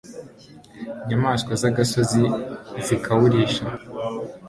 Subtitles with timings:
[1.03, 2.23] inyamaswa z'agasozi
[2.85, 3.65] zikawurisha